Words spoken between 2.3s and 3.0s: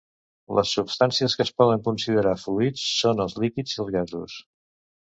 fluids